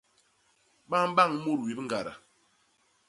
Ba 0.89 0.99
mbañ 1.09 1.31
mut 1.43 1.59
wip 1.65 1.79
ñgada. 1.85 2.13